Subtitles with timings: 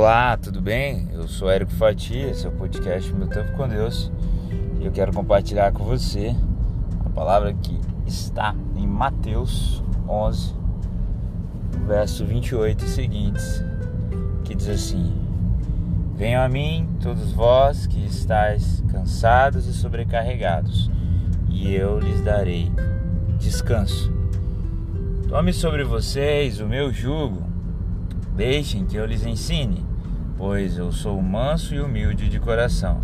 [0.00, 1.08] Olá, tudo bem?
[1.12, 4.12] Eu sou Érico Fatia, esse é o podcast Meu Tempo com Deus
[4.80, 6.36] e eu quero compartilhar com você
[7.04, 7.76] a palavra que
[8.06, 10.54] está em Mateus 11,
[11.84, 13.64] verso 28 e seguintes,
[14.44, 15.12] que diz assim:
[16.14, 20.88] Venham a mim, todos vós que estáis cansados e sobrecarregados,
[21.48, 22.70] e eu lhes darei
[23.36, 24.12] descanso.
[25.28, 27.48] Tome sobre vocês o meu jugo
[28.38, 29.84] Deixem que eu lhes ensine,
[30.38, 33.00] pois eu sou manso e humilde de coração,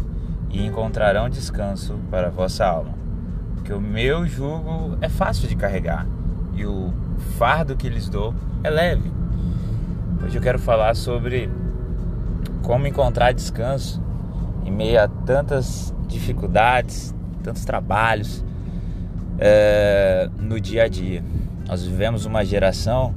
[0.49, 2.95] e encontrarão descanso para a vossa alma.
[3.57, 6.07] Porque o meu jugo é fácil de carregar
[6.55, 6.93] e o
[7.37, 9.11] fardo que lhes dou é leve.
[10.25, 11.51] Hoje eu quero falar sobre
[12.63, 14.01] como encontrar descanso
[14.65, 17.13] em meio a tantas dificuldades,
[17.43, 18.45] tantos trabalhos
[19.39, 21.25] é, no dia a dia.
[21.67, 23.15] Nós vivemos uma geração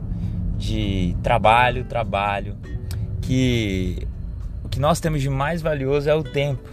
[0.57, 2.57] de trabalho, trabalho,
[3.27, 4.07] que
[4.63, 6.69] o que nós temos de mais valioso é o tempo.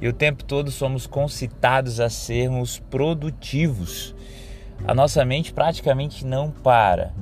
[0.00, 4.14] E o tempo todo somos concitados a sermos produtivos.
[4.86, 7.12] A nossa mente praticamente não para.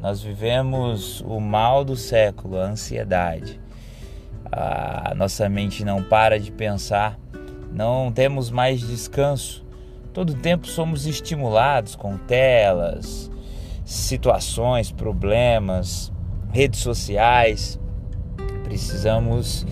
[0.00, 3.60] Nós vivemos o mal do século, a ansiedade.
[4.50, 7.18] A nossa mente não para de pensar,
[7.72, 9.64] não temos mais descanso.
[10.12, 13.30] Todo tempo somos estimulados com telas,
[13.84, 16.12] situações, problemas,
[16.52, 17.78] redes sociais.
[18.68, 19.66] Precisamos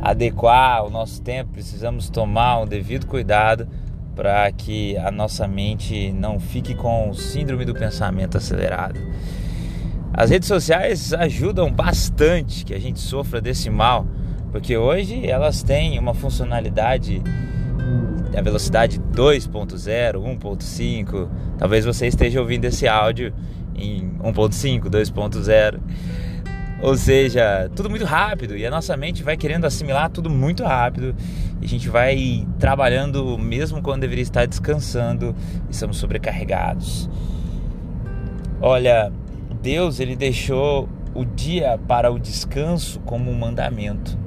[0.00, 3.68] adequar o nosso tempo, precisamos tomar um devido cuidado
[4.16, 8.98] para que a nossa mente não fique com o síndrome do pensamento acelerado.
[10.12, 14.08] As redes sociais ajudam bastante que a gente sofra desse mal,
[14.50, 17.22] porque hoje elas têm uma funcionalidade
[18.36, 21.28] a velocidade 2.0, 1.5.
[21.58, 23.32] Talvez você esteja ouvindo esse áudio
[23.76, 25.80] em 1.5, 2.0.
[26.82, 31.14] Ou seja, tudo muito rápido e a nossa mente vai querendo assimilar tudo muito rápido.
[31.60, 35.32] E a gente vai trabalhando mesmo quando deveria estar descansando
[35.68, 37.08] e estamos sobrecarregados.
[38.60, 39.12] Olha,
[39.62, 44.18] Deus ele deixou o dia para o descanso como um mandamento.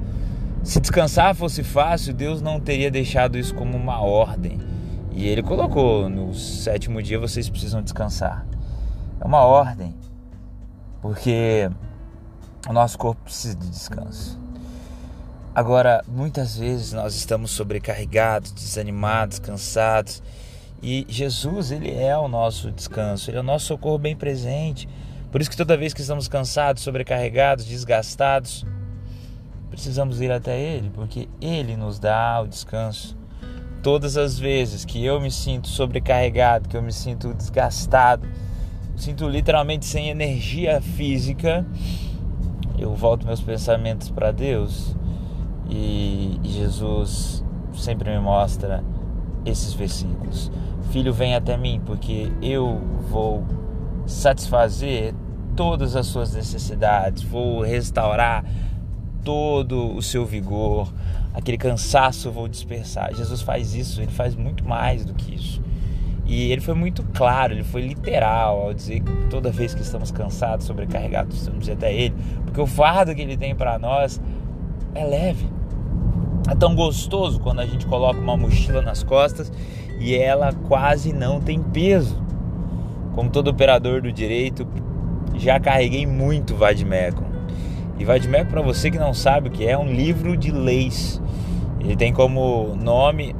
[0.62, 4.58] Se descansar fosse fácil, Deus não teria deixado isso como uma ordem.
[5.12, 8.46] E ele colocou: no sétimo dia vocês precisam descansar.
[9.20, 9.94] É uma ordem,
[11.02, 11.70] porque
[12.68, 14.38] o nosso corpo precisa de descanso.
[15.54, 20.22] Agora, muitas vezes nós estamos sobrecarregados, desanimados, cansados,
[20.82, 24.88] e Jesus, ele é o nosso descanso, ele é o nosso socorro bem presente.
[25.32, 28.64] Por isso que toda vez que estamos cansados, sobrecarregados, desgastados,
[29.70, 33.16] precisamos ir até Ele, porque Ele nos dá o descanso.
[33.82, 38.28] Todas as vezes que eu me sinto sobrecarregado, que eu me sinto desgastado,
[38.96, 41.64] sinto literalmente sem energia física,
[42.78, 44.96] eu volto meus pensamentos para Deus
[45.68, 47.44] e Jesus
[47.74, 48.82] sempre me mostra
[49.44, 50.50] esses versículos.
[50.90, 53.44] Filho, vem até mim, porque eu vou
[54.06, 55.14] satisfazer
[55.56, 58.44] todas as suas necessidades, vou restaurar
[59.24, 60.92] todo o seu vigor,
[61.34, 63.12] aquele cansaço eu vou dispersar.
[63.14, 65.60] Jesus faz isso, ele faz muito mais do que isso.
[66.26, 70.10] E ele foi muito claro, ele foi literal ao dizer que toda vez que estamos
[70.10, 72.14] cansados, sobrecarregados, ir até ele,
[72.44, 74.20] porque o fardo que ele tem para nós
[74.94, 75.46] é leve.
[76.50, 79.52] É tão gostoso quando a gente coloca uma mochila nas costas
[80.00, 82.20] e ela quase não tem peso.
[83.14, 84.66] Como todo operador do direito,
[85.34, 87.36] já carreguei muito vademecum.
[87.98, 91.20] E Vadimecum, para você que não sabe o que é, é um livro de leis.
[91.80, 93.34] Ele tem como nome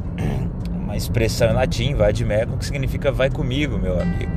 [0.86, 4.30] uma expressão em latim, Vadimecum, que significa vai comigo, meu amigo.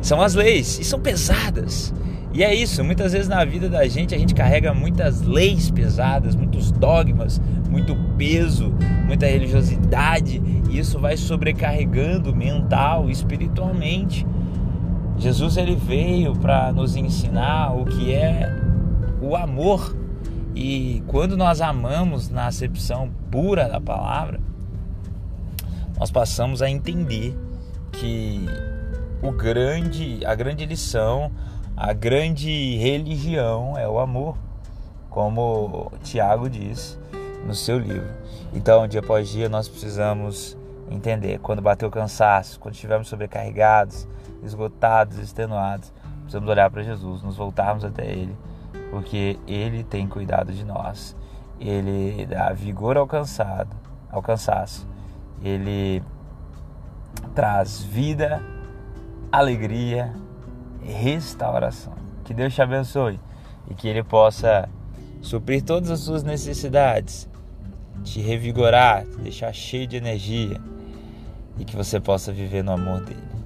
[0.00, 1.92] São as leis e são pesadas.
[2.32, 6.34] E é isso, muitas vezes na vida da gente a gente carrega muitas leis pesadas,
[6.34, 8.72] muitos dogmas, muito peso,
[9.06, 10.40] muita religiosidade,
[10.70, 14.26] e isso vai sobrecarregando mental, espiritualmente.
[15.18, 18.48] Jesus ele veio para nos ensinar o que é
[19.20, 19.94] o amor.
[20.54, 24.40] E quando nós amamos na acepção pura da palavra,
[26.00, 27.36] nós passamos a entender
[27.92, 28.46] que
[29.22, 31.30] o grande, a grande lição,
[31.76, 34.36] a grande religião é o amor,
[35.08, 36.98] como Tiago diz
[37.46, 38.08] no seu livro.
[38.52, 40.56] Então, dia após dia, nós precisamos
[40.90, 44.08] entender quando bater o cansaço, quando estivermos sobrecarregados,
[44.42, 45.92] esgotados, extenuados,
[46.22, 48.36] precisamos olhar para Jesus, nos voltarmos até Ele
[48.90, 51.16] porque Ele tem cuidado de nós.
[51.58, 53.74] Ele dá vigor ao cansado,
[54.10, 54.86] ao cansaço.
[55.42, 56.02] Ele
[57.34, 58.42] traz vida,
[59.32, 60.12] alegria
[60.82, 61.94] e restauração.
[62.24, 63.18] Que Deus te abençoe
[63.68, 64.68] e que Ele possa
[65.20, 67.28] suprir todas as suas necessidades,
[68.02, 70.60] te revigorar, te deixar cheio de energia
[71.58, 73.39] e que você possa viver no amor dele.